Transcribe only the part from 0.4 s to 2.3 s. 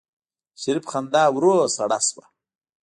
د شريف خندا ورو سړه شوه.